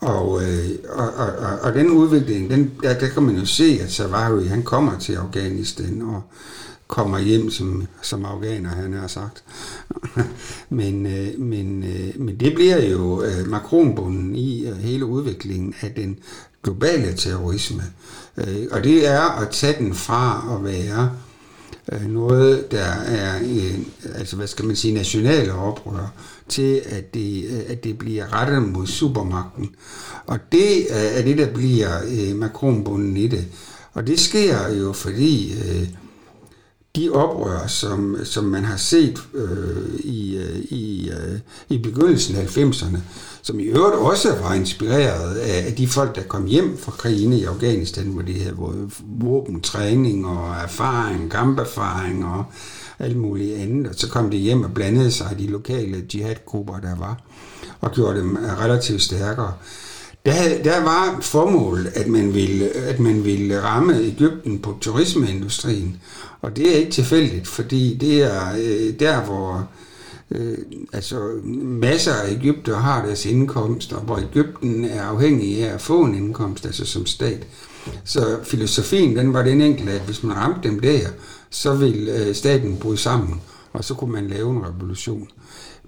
Og, 0.00 0.42
øh, 0.42 0.70
og, 0.88 1.14
og, 1.14 1.26
og, 1.26 1.58
og 1.62 1.74
den 1.74 1.90
udvikling, 1.90 2.50
den, 2.50 2.72
der, 2.82 2.98
der 2.98 3.08
kan 3.08 3.22
man 3.22 3.36
jo 3.36 3.46
se, 3.46 3.78
at 3.82 3.92
Savary, 3.92 4.46
han 4.46 4.62
kommer 4.62 4.98
til 4.98 5.12
Afghanistan 5.12 6.02
og 6.02 6.22
kommer 6.86 7.18
hjem 7.18 7.50
som, 7.50 7.86
som 8.02 8.24
afghaner, 8.24 8.68
han 8.68 8.92
har 8.92 9.06
sagt. 9.06 9.44
men, 10.70 11.06
øh, 11.06 11.40
men, 11.40 11.84
øh, 11.84 12.20
men 12.20 12.40
det 12.40 12.54
bliver 12.54 12.86
jo 12.86 13.22
øh, 13.22 13.48
makronbunden 13.50 14.34
i 14.34 14.66
hele 14.80 15.04
udviklingen 15.04 15.74
af 15.80 15.92
den 15.96 16.18
globale 16.62 17.12
terrorisme. 17.16 17.82
Og 18.70 18.84
det 18.84 19.06
er 19.06 19.20
at 19.20 19.50
tage 19.50 19.78
den 19.78 19.94
fra 19.94 20.56
at 20.56 20.64
være 20.64 21.10
Øh, 21.92 22.06
noget, 22.10 22.70
der 22.70 22.92
er 23.06 23.36
en, 23.38 23.86
altså 24.14 24.36
hvad 24.36 24.46
skal 24.46 24.64
man 24.64 24.76
sige, 24.76 24.94
nationale 24.94 25.52
oprør, 25.52 26.12
til 26.48 26.82
at 26.86 27.14
det, 27.14 27.44
øh, 27.44 27.60
at 27.68 27.84
det 27.84 27.98
bliver 27.98 28.40
rettet 28.40 28.62
mod 28.62 28.86
supermagten. 28.86 29.74
Og 30.26 30.38
det 30.52 30.76
øh, 30.90 31.18
er 31.18 31.22
det, 31.22 31.38
der 31.38 31.52
bliver 31.52 32.34
makronbunden 32.34 33.16
i 33.16 33.26
det. 33.26 33.46
Og 33.92 34.06
det 34.06 34.20
sker 34.20 34.72
jo, 34.72 34.92
fordi 34.92 35.54
de 36.96 37.10
oprør, 37.10 37.66
som, 37.66 38.16
som 38.24 38.44
man 38.44 38.64
har 38.64 38.76
set 38.76 39.18
øh, 39.34 39.94
i, 39.98 40.36
øh, 40.36 40.58
i, 40.58 41.10
øh, 41.10 41.38
i 41.68 41.78
begyndelsen 41.78 42.36
af 42.36 42.56
90'erne, 42.56 42.98
som 43.42 43.60
i 43.60 43.62
øvrigt 43.62 43.96
også 43.96 44.34
var 44.42 44.54
inspireret 44.54 45.36
af 45.36 45.74
de 45.78 45.88
folk, 45.88 46.16
der 46.16 46.22
kom 46.22 46.46
hjem 46.46 46.78
fra 46.78 46.92
krigen 46.92 47.32
i 47.32 47.44
Afghanistan, 47.44 48.04
hvor 48.04 48.22
de 48.22 48.40
havde 48.40 48.56
både 48.56 48.90
våbentræning 49.20 50.26
og 50.26 50.54
erfaring, 50.62 51.30
kamperfaring 51.30 52.24
og 52.24 52.44
alt 52.98 53.16
muligt 53.16 53.56
andet. 53.56 53.86
Og 53.86 53.94
så 53.96 54.08
kom 54.08 54.30
de 54.30 54.36
hjem 54.36 54.64
og 54.64 54.74
blandede 54.74 55.10
sig 55.10 55.36
i 55.38 55.42
de 55.42 55.50
lokale 55.50 56.04
jihadgrupper, 56.14 56.80
der 56.80 56.96
var, 56.98 57.20
og 57.80 57.92
gjorde 57.92 58.18
dem 58.18 58.36
relativt 58.60 59.02
stærkere. 59.02 59.52
Der, 60.26 60.62
der 60.62 60.84
var 60.84 61.18
formålet, 61.20 61.92
at 61.94 62.06
man, 62.06 62.34
ville, 62.34 62.68
at 62.68 63.00
man 63.00 63.24
ville 63.24 63.62
ramme 63.62 64.00
Ægypten 64.00 64.58
på 64.58 64.76
turismeindustrien. 64.80 65.96
Og 66.42 66.56
det 66.56 66.72
er 66.72 66.78
ikke 66.78 66.90
tilfældigt, 66.90 67.46
fordi 67.46 67.96
det 68.00 68.22
er 68.22 68.52
øh, 68.58 69.00
der, 69.00 69.20
hvor 69.20 69.68
øh, 70.30 70.58
altså 70.92 71.20
masser 71.62 72.14
af 72.14 72.32
Ægypter 72.32 72.76
har 72.76 73.04
deres 73.06 73.26
indkomst, 73.26 73.92
og 73.92 74.00
hvor 74.00 74.18
Ægypten 74.18 74.84
er 74.84 75.02
afhængig 75.02 75.64
af 75.64 75.74
at 75.74 75.80
få 75.80 76.04
en 76.04 76.14
indkomst, 76.14 76.66
altså 76.66 76.86
som 76.86 77.06
stat. 77.06 77.46
Så 78.04 78.38
filosofien, 78.44 79.16
den 79.16 79.34
var 79.34 79.42
den 79.42 79.60
enkle, 79.60 79.90
at 79.90 80.00
hvis 80.00 80.22
man 80.22 80.36
ramte 80.36 80.68
dem 80.68 80.80
der, 80.80 81.08
så 81.50 81.74
ville 81.74 82.12
øh, 82.12 82.34
staten 82.34 82.76
bryde 82.76 82.98
sammen, 82.98 83.40
og 83.72 83.84
så 83.84 83.94
kunne 83.94 84.12
man 84.12 84.28
lave 84.28 84.50
en 84.50 84.66
revolution. 84.66 85.28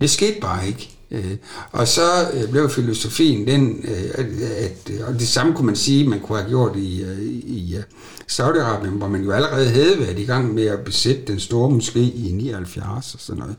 Det 0.00 0.10
skete 0.10 0.40
bare 0.40 0.66
ikke. 0.66 0.97
Øh, 1.10 1.36
og 1.72 1.88
så 1.88 2.30
øh, 2.34 2.50
blev 2.50 2.70
filosofien 2.70 3.46
den, 3.46 3.84
øh, 3.84 4.10
at, 4.14 4.26
at, 4.40 4.90
og 5.06 5.14
det 5.14 5.28
samme 5.28 5.54
kunne 5.54 5.66
man 5.66 5.76
sige, 5.76 6.08
man 6.08 6.20
kunne 6.20 6.38
have 6.38 6.48
gjort 6.48 6.76
i, 6.76 7.02
øh, 7.02 7.22
i 7.28 7.76
øh, 7.76 7.82
Saudi-Arabien, 8.30 8.98
hvor 8.98 9.08
man 9.08 9.24
jo 9.24 9.30
allerede 9.30 9.68
havde 9.68 10.00
været 10.00 10.18
i 10.18 10.24
gang 10.24 10.54
med 10.54 10.66
at 10.66 10.80
besætte 10.80 11.22
den 11.26 11.40
store 11.40 11.78
moské 11.78 11.98
i 11.98 12.32
79 12.32 13.14
og 13.14 13.20
sådan 13.20 13.40
noget. 13.40 13.56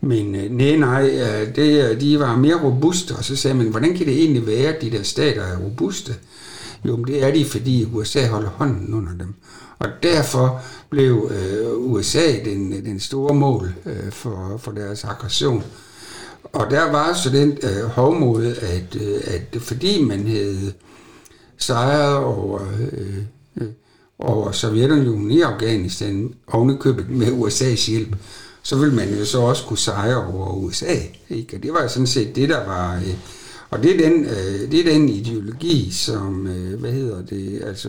Men 0.00 0.26
nej, 0.50 0.76
nej, 0.76 1.02
det, 1.56 2.00
de 2.00 2.18
var 2.18 2.36
mere 2.36 2.62
robuste, 2.64 3.12
og 3.12 3.24
så 3.24 3.36
sagde 3.36 3.56
man, 3.56 3.66
hvordan 3.66 3.96
kan 3.96 4.06
det 4.06 4.18
egentlig 4.18 4.46
være, 4.46 4.74
at 4.74 4.82
de 4.82 4.90
der 4.90 5.02
stater 5.02 5.42
er 5.42 5.58
robuste? 5.58 6.14
Jo, 6.84 6.96
men 6.96 7.06
det 7.06 7.24
er 7.24 7.30
de, 7.30 7.44
fordi 7.44 7.86
USA 7.92 8.26
holder 8.26 8.48
hånden 8.48 8.94
under 8.94 9.12
dem. 9.12 9.34
Og 9.78 9.88
derfor 10.02 10.60
blev 10.90 11.30
øh, 11.34 11.76
USA 11.76 12.44
den, 12.44 12.84
den 12.84 13.00
store 13.00 13.34
mål 13.34 13.72
øh, 13.86 14.12
for, 14.12 14.56
for 14.58 14.72
deres 14.72 15.04
aggression. 15.04 15.64
Og 16.44 16.70
der 16.70 16.90
var 16.90 17.12
så 17.12 17.30
den 17.30 17.58
øh, 17.62 17.84
hovmod, 17.84 18.46
at, 18.46 18.96
øh, 19.00 19.20
at 19.26 19.62
fordi 19.62 20.04
man 20.04 20.26
havde 20.26 20.72
sejret 21.58 22.16
over, 22.16 22.60
øh, 22.80 23.16
øh, 23.60 23.68
over 24.18 24.52
Sovjetunionen 24.52 25.30
i 25.30 25.40
Afghanistan, 25.40 26.34
ovenikøbet 26.46 27.10
med 27.10 27.26
USA's 27.26 27.90
hjælp, 27.90 28.16
så 28.62 28.76
ville 28.76 28.94
man 28.94 29.18
jo 29.18 29.24
så 29.24 29.40
også 29.40 29.64
kunne 29.64 29.78
sejre 29.78 30.26
over 30.26 30.52
USA. 30.52 30.96
Ikke? 31.30 31.56
Og 31.56 31.62
det 31.62 31.72
var 31.72 31.86
sådan 31.86 32.06
set 32.06 32.36
det, 32.36 32.48
der 32.48 32.66
var... 32.66 32.96
Øh, 32.96 33.14
og 33.70 33.82
det 33.82 33.94
er 33.94 34.08
den, 34.08 34.24
øh, 34.24 34.70
det 34.70 34.80
er 34.80 34.92
den 34.92 35.08
ideologi, 35.08 35.90
som, 35.90 36.46
øh, 36.46 36.80
hvad 36.80 36.92
hedder 36.92 37.22
det, 37.22 37.62
altså 37.66 37.88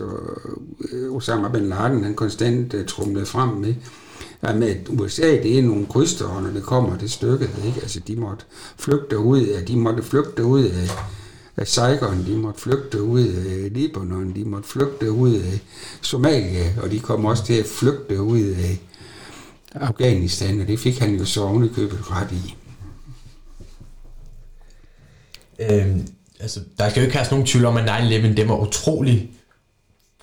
øh, 0.92 1.12
Osama 1.12 1.48
bin 1.48 1.68
Laden, 1.68 2.04
han 2.04 2.14
konstant 2.14 2.74
øh, 2.74 2.86
trumlede 2.86 3.26
frem 3.26 3.48
med, 3.48 3.74
at 4.44 4.56
med 4.56 4.76
USA, 4.88 5.42
det 5.42 5.58
er 5.58 5.62
nogle 5.62 5.86
kryster, 5.86 6.40
når 6.40 6.50
det 6.50 6.62
kommer 6.62 6.98
det 6.98 7.10
stykket, 7.10 7.50
ikke? 7.66 7.80
Altså, 7.80 8.00
de 8.00 8.16
måtte 8.16 8.44
flygte 8.76 9.18
ud 9.18 9.46
af, 9.46 9.66
de 9.66 9.76
måtte 9.76 10.02
flygte 10.02 10.44
ud 10.44 10.64
af, 10.64 10.90
af 11.56 11.68
Saigon, 11.68 12.26
de 12.26 12.36
måtte 12.36 12.60
flygte 12.60 13.02
ud 13.02 13.26
af 13.26 13.72
Libanon, 13.72 14.34
de 14.34 14.44
måtte 14.44 14.68
flygte 14.68 15.12
ud 15.12 15.34
af 15.34 15.60
Somalia, 16.02 16.72
og 16.82 16.90
de 16.90 17.00
kom 17.00 17.24
også 17.24 17.44
til 17.44 17.54
at 17.54 17.66
flygte 17.66 18.22
ud 18.22 18.40
af 18.40 18.80
Afghanistan, 19.74 20.60
og 20.60 20.68
det 20.68 20.78
fik 20.78 20.98
han 20.98 21.14
jo 21.14 21.24
så 21.24 21.42
ovenikøbet 21.42 22.10
ret 22.10 22.32
i. 22.32 22.56
Øhm, 25.58 26.08
altså, 26.40 26.60
der 26.78 26.88
skal 26.88 27.00
jo 27.00 27.04
ikke 27.06 27.16
have 27.16 27.30
nogen 27.30 27.46
tvivl 27.46 27.64
om, 27.64 27.76
at 27.76 27.88
9-11 27.88 28.34
dem 28.34 28.48
var 28.48 28.66
utrolig 28.66 29.30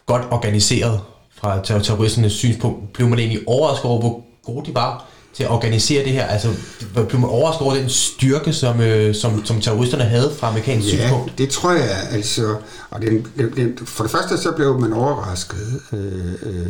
godt 0.06 0.25
organiseret 0.32 1.01
fra 1.42 1.62
terroristernes 1.64 2.34
synspunkt. 2.34 2.94
Blev 2.94 3.08
man 3.08 3.20
egentlig 3.20 3.48
overrasket 3.48 3.86
over, 3.86 4.00
hvor 4.00 4.24
gode 4.46 4.66
de 4.66 4.76
var 4.76 5.06
til 5.34 5.44
at 5.44 5.50
organisere 5.50 6.04
det 6.04 6.12
her? 6.12 6.26
Altså, 6.26 6.48
blev 6.94 7.20
man 7.20 7.30
overrasket 7.30 7.62
over 7.62 7.76
den 7.76 7.90
styrke, 7.90 8.54
som, 8.54 8.82
øh, 8.82 9.16
som, 9.16 9.46
som 9.46 9.62
terroristerne 9.62 10.04
havde 10.04 10.32
fra 10.40 10.48
amerikansk 10.48 10.88
ja, 10.88 10.92
synspunkt? 10.92 11.38
det 11.38 11.50
tror 11.50 11.72
jeg, 11.72 12.08
altså. 12.12 12.56
Og 12.90 13.02
den, 13.02 13.28
den, 13.56 13.78
for 13.86 14.04
det 14.04 14.12
første 14.12 14.38
så 14.38 14.52
blev 14.52 14.80
man 14.80 14.94
overrasket. 14.94 15.82
Øh, 15.94 16.34
øh, 16.44 16.68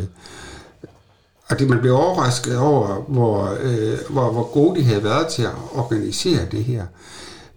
og 1.50 1.58
det, 1.58 1.68
man 1.68 1.80
blev 1.80 1.94
overrasket 1.94 2.58
over, 2.58 3.04
hvor, 3.08 3.56
øh, 3.62 3.98
hvor, 4.10 4.32
hvor 4.32 4.52
gode 4.52 4.80
de 4.80 4.84
havde 4.84 5.04
været 5.04 5.26
til 5.26 5.42
at 5.42 5.50
organisere 5.74 6.40
det 6.50 6.64
her. 6.64 6.82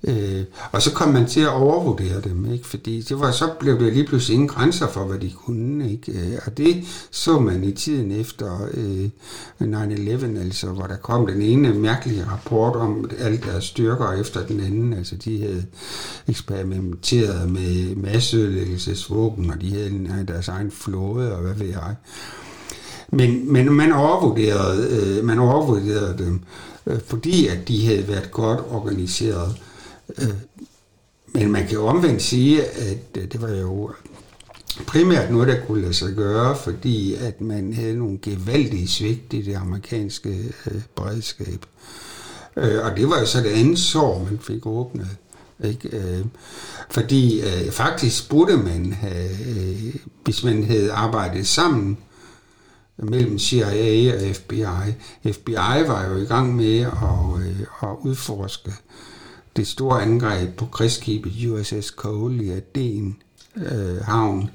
Øh, 0.03 0.43
og 0.71 0.81
så 0.81 0.93
kom 0.93 1.09
man 1.09 1.25
til 1.25 1.41
at 1.41 1.49
overvurdere 1.49 2.21
dem, 2.21 2.53
ikke? 2.53 2.67
fordi 2.67 3.01
det 3.01 3.19
var, 3.19 3.31
så 3.31 3.49
blev 3.59 3.79
det 3.79 3.93
lige 3.93 4.07
pludselig 4.07 4.33
ingen 4.33 4.49
grænser 4.49 4.87
for, 4.87 5.03
hvad 5.05 5.19
de 5.19 5.31
kunne. 5.45 5.91
Ikke? 5.91 6.11
Øh, 6.11 6.39
og 6.45 6.57
det 6.57 6.83
så 7.11 7.39
man 7.39 7.63
i 7.63 7.71
tiden 7.71 8.11
efter 8.11 8.67
øh, 8.73 9.09
9-11, 9.61 10.39
altså, 10.39 10.67
hvor 10.67 10.87
der 10.87 10.95
kom 10.95 11.27
den 11.27 11.41
ene 11.41 11.73
mærkelige 11.73 12.25
rapport 12.31 12.75
om 12.75 13.09
alle 13.19 13.37
deres 13.37 13.63
styrker 13.63 14.11
efter 14.11 14.45
den 14.45 14.59
anden. 14.59 14.93
Altså, 14.93 15.15
de 15.15 15.41
havde 15.41 15.65
eksperimenteret 16.27 17.49
med 17.49 17.95
masseødelæggelsesvåben, 17.95 19.51
og 19.51 19.61
de 19.61 19.71
havde 20.09 20.25
deres 20.27 20.47
egen 20.47 20.71
flåde, 20.71 21.35
og 21.35 21.41
hvad 21.41 21.53
ved 21.53 21.67
jeg. 21.67 21.95
Men, 23.09 23.53
men 23.53 23.73
man 23.73 23.91
overvurderede, 23.91 24.87
øh, 24.89 25.25
man 25.25 25.39
overvurderede 25.39 26.15
dem, 26.17 26.39
øh, 26.87 26.99
fordi 27.07 27.47
at 27.47 27.67
de 27.67 27.85
havde 27.85 28.07
været 28.07 28.31
godt 28.31 28.59
organiseret. 28.71 29.55
Men 31.33 31.51
man 31.51 31.61
kan 31.61 31.73
jo 31.73 31.87
omvendt 31.87 32.21
sige, 32.21 32.65
at 32.65 33.17
øh, 33.17 33.23
det 33.31 33.41
var 33.41 33.49
jo 33.49 33.91
primært 34.87 35.31
noget, 35.31 35.47
der 35.47 35.65
kunne 35.65 35.81
lade 35.81 35.93
sig 35.93 36.13
gøre, 36.13 36.57
fordi 36.57 37.15
at 37.15 37.41
man 37.41 37.73
havde 37.73 37.97
nogle 37.97 38.19
gevaldige 38.21 38.87
svigt 38.87 39.33
i 39.33 39.41
det 39.41 39.55
amerikanske 39.55 40.53
øh, 40.71 40.81
beredskab. 40.95 41.65
Øh, 42.57 42.85
og 42.85 42.97
det 42.97 43.09
var 43.09 43.19
jo 43.19 43.25
så 43.25 43.41
det 43.41 43.49
andet 43.49 43.79
sår, 43.79 44.27
man 44.29 44.39
fik 44.39 44.65
åbnet. 44.65 45.07
Ikke? 45.63 45.97
Øh, 45.97 46.25
fordi 46.89 47.41
øh, 47.41 47.71
faktisk 47.71 48.29
burde 48.29 48.57
man 48.57 48.93
have, 48.93 49.29
øh, 49.29 49.95
hvis 50.23 50.43
man 50.43 50.63
havde 50.63 50.91
arbejdet 50.91 51.47
sammen 51.47 51.97
mellem 52.97 53.39
CIA 53.39 54.15
og 54.15 54.35
FBI. 54.35 54.63
FBI 55.31 55.87
var 55.87 56.05
jo 56.05 56.17
i 56.17 56.25
gang 56.25 56.55
med 56.55 56.79
at, 56.79 57.47
øh, 57.47 57.59
at 57.81 57.97
udforske 58.01 58.71
det 59.55 59.67
store 59.67 60.01
angreb 60.01 60.57
på 60.57 60.65
krigsskibet 60.65 61.47
USS 61.47 61.87
Cole 61.87 62.43
i 62.43 62.49
Aden 62.49 63.17
øh, 63.55 64.01
havn, 64.01 64.49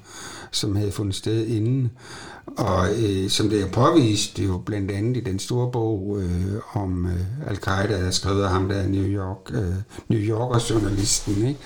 som 0.51 0.77
havde 0.77 0.93
fundet 0.93 1.15
sted 1.15 1.47
inden. 1.47 1.91
Og 2.47 2.89
øh, 3.03 3.31
som 3.31 3.49
det 3.49 3.63
er 3.63 3.71
påvist 3.71 4.37
det 4.37 4.47
jo 4.47 4.59
blandt 4.59 4.91
andet 4.91 5.17
i 5.17 5.21
den 5.21 5.39
store 5.39 5.71
bog 5.73 6.19
øh, 6.23 6.83
om 6.83 7.07
øh, 7.07 7.51
Al-Qaida, 7.51 7.93
der 7.93 8.07
er 8.07 8.11
skrevet 8.11 8.43
af 8.43 8.51
ham 8.51 8.69
der 8.69 8.89
New 8.89 9.05
York, 9.05 9.51
øh, 9.51 9.75
New 10.09 10.21
Yorker 10.21 10.61
journalisten, 10.71 11.47
ikke? 11.49 11.61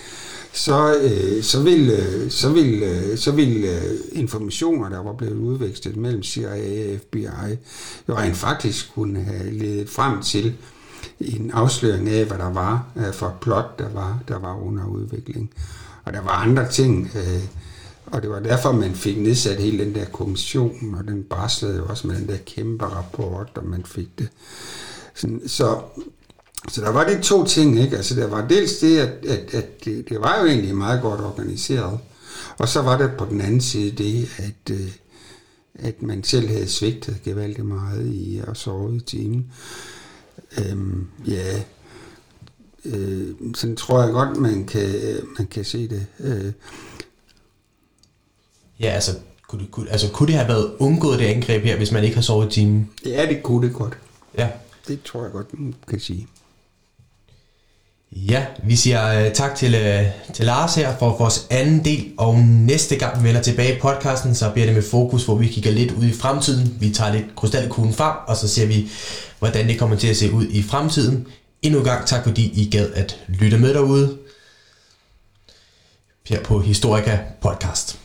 så, 0.53 0.97
øh, 1.03 1.43
så 1.43 1.63
vil, 1.63 1.91
øh, 1.91 2.31
så 2.31 2.49
vil, 2.49 2.83
øh, 2.83 3.19
så 3.19 3.33
vil 3.33 3.65
øh, 3.65 3.99
informationer, 4.13 4.89
der 4.89 5.03
var 5.03 5.13
blevet 5.13 5.37
udvekslet 5.37 5.97
mellem 5.97 6.23
CIA 6.23 6.95
og 6.95 7.01
FBI, 7.01 7.57
jo 8.09 8.17
rent 8.17 8.37
faktisk 8.37 8.95
kunne 8.95 9.23
have 9.23 9.51
ledet 9.51 9.89
frem 9.89 10.23
til 10.23 10.55
en 11.21 11.51
afsløring 11.51 12.09
af, 12.09 12.25
hvad 12.25 12.39
der 12.39 12.53
var 12.53 12.87
øh, 12.97 13.13
for 13.13 13.37
plot, 13.41 13.79
der 13.79 13.89
var, 13.89 14.21
der 14.29 14.39
var 14.39 14.55
under 14.55 14.87
udvikling. 14.87 15.51
Og 16.05 16.13
der 16.13 16.21
var 16.21 16.31
andre 16.31 16.69
ting, 16.69 17.11
øh, 17.15 17.45
og 18.07 18.23
det 18.23 18.31
var 18.31 18.41
derfor, 18.41 18.73
man 18.73 18.95
fik 18.95 19.19
nedsat 19.19 19.57
hele 19.57 19.85
den 19.85 19.95
der 19.95 20.05
kommission, 20.05 20.95
og 20.99 21.05
den 21.09 21.23
barslede 21.23 21.77
jo 21.77 21.87
også 21.87 22.07
med 22.07 22.17
den 22.17 22.29
der 22.29 22.37
kæmpe 22.47 22.85
rapport, 22.85 23.51
og 23.55 23.67
man 23.67 23.85
fik 23.85 24.19
det. 24.19 24.29
Sådan, 25.15 25.43
så, 25.47 25.81
så 26.69 26.81
der 26.81 26.91
var 26.91 27.05
de 27.05 27.23
to 27.23 27.45
ting, 27.45 27.81
ikke? 27.81 27.97
Altså 27.97 28.15
der 28.15 28.27
var 28.27 28.49
dels 28.49 28.79
det, 28.79 28.99
at, 28.99 29.27
at, 29.27 29.55
at 29.55 29.85
det, 29.85 30.09
det 30.09 30.21
var 30.21 30.41
jo 30.41 30.47
egentlig 30.47 30.77
meget 30.77 31.03
godt 31.03 31.21
organiseret, 31.21 31.99
og 32.59 32.69
så 32.69 32.83
var 32.83 32.99
det 32.99 33.11
på 33.19 33.25
den 33.25 33.41
anden 33.41 33.61
side 33.61 33.91
det, 33.91 34.29
at, 34.39 34.75
øh, 34.75 34.91
at 35.75 36.03
man 36.03 36.25
selv 36.25 36.49
havde 36.49 36.69
svigtet 36.69 37.23
gevaldigt 37.25 37.67
meget 37.67 38.07
i 38.07 38.41
at 38.49 38.57
sove 38.57 38.97
i 38.97 39.01
timen. 39.01 39.53
Øhm, 40.59 41.07
ja, 41.27 41.63
øh, 42.85 43.29
sådan 43.55 43.77
tror 43.77 44.03
jeg 44.03 44.13
godt, 44.13 44.37
man 44.37 44.67
kan, 44.67 44.91
man 45.39 45.47
kan 45.47 45.65
se 45.65 45.89
det. 45.89 46.07
Øh. 46.21 46.53
Ja, 48.81 48.87
altså 48.89 49.19
kunne, 49.49 49.63
det, 49.63 49.71
kunne, 49.71 49.91
altså 49.91 50.11
kunne 50.13 50.27
det 50.27 50.35
have 50.35 50.49
været 50.49 50.77
undgået 50.79 51.19
det 51.19 51.25
angreb 51.25 51.65
her, 51.65 51.77
hvis 51.77 51.93
man 51.93 52.05
ikke 52.05 52.15
har 52.15 52.23
sovet 52.23 52.47
i 52.47 52.51
timen? 52.51 52.91
Ja, 53.07 53.27
det 53.29 53.43
kunne 53.43 53.67
det 53.67 53.77
godt. 53.77 53.99
Ja. 54.39 54.51
Det 54.89 55.03
tror 55.03 55.23
jeg 55.23 55.33
godt, 55.33 55.59
man 55.61 55.75
kan 55.89 56.01
sige. 56.01 56.29
Ja, 58.17 58.47
vi 58.63 58.77
siger 58.77 59.27
øh, 59.27 59.33
tak 59.33 59.55
til, 59.55 59.75
øh, 59.75 60.05
til 60.35 60.45
Lars 60.45 60.75
her 60.75 60.99
for 60.99 61.17
vores 61.17 61.47
anden 61.51 61.85
del, 61.85 62.13
og 62.19 62.39
næste 62.39 62.97
gang 62.97 63.23
vi 63.23 63.29
vender 63.29 63.43
tilbage 63.43 63.77
i 63.77 63.81
podcasten, 63.81 64.35
så 64.35 64.51
bliver 64.51 64.67
det 64.67 64.75
med 64.75 64.83
fokus, 64.83 65.25
hvor 65.25 65.35
vi 65.35 65.47
kigger 65.47 65.71
lidt 65.71 65.93
ud 65.93 66.05
i 66.05 66.13
fremtiden. 66.13 66.77
Vi 66.81 66.91
tager 66.91 67.13
lidt 67.13 67.37
krystalkuglen 67.37 67.95
frem, 67.95 68.17
og 68.27 68.37
så 68.37 68.49
ser 68.49 68.67
vi, 68.67 68.91
hvordan 69.39 69.69
det 69.69 69.79
kommer 69.79 69.97
til 69.97 70.09
at 70.09 70.17
se 70.17 70.33
ud 70.33 70.47
i 70.47 70.63
fremtiden. 70.63 71.27
Endnu 71.63 71.79
en 71.79 71.85
gang 71.85 72.07
tak, 72.07 72.25
fordi 72.25 72.63
I 72.63 72.71
gad 72.71 72.93
at 72.95 73.21
lytte 73.29 73.59
med 73.59 73.75
derude 73.75 74.19
her 76.29 76.43
på 76.43 76.61
Historica 76.61 77.19
Podcast. 77.41 78.04